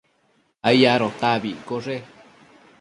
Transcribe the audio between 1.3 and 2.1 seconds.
abi iccoshe